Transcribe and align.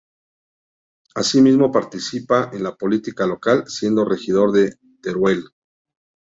Asimismo 1.13 1.71
participa 1.71 2.49
en 2.53 2.63
la 2.63 2.75
política 2.75 3.27
local, 3.27 3.65
siendo 3.67 4.03
regidor 4.03 4.51
de 4.51 4.75
Teruel. 4.99 5.43